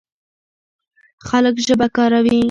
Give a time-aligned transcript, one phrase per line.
[1.27, 2.37] خلک ژبه کاروي.